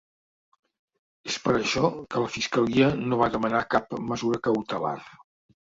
És 1.31 1.35
per 1.43 1.53
això 1.57 1.91
que 2.15 2.23
la 2.25 2.31
fiscalia 2.37 2.89
no 3.13 3.21
va 3.23 3.31
demanar 3.37 3.63
cap 3.77 3.97
mesura 4.11 4.45
cautelar. 4.49 4.99